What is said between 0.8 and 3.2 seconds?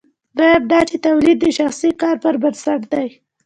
چې تولید د شخصي کار پر بنسټ دی.